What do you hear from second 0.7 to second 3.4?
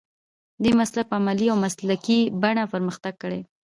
مسلک په عملي او مسلکي بڼه پرمختګ کړی